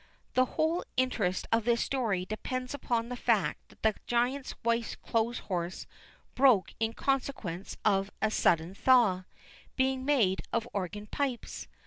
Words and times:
The 0.33 0.45
whole 0.57 0.83
interest 0.97 1.45
of 1.51 1.63
this 1.63 1.83
story 1.83 2.25
depends 2.25 2.73
upon 2.73 3.09
the 3.09 3.15
fact 3.15 3.69
that 3.69 3.83
the 3.83 3.93
giant's 4.07 4.55
wife's 4.63 4.95
clothes 4.95 5.37
horse 5.41 5.85
broke 6.33 6.73
in 6.79 6.93
consequence 6.93 7.77
of 7.85 8.09
a 8.19 8.31
sudden 8.31 8.73
thaw, 8.73 9.25
being 9.75 10.03
made 10.03 10.41
of 10.51 10.67
organ 10.73 11.05
pipes. 11.05 11.67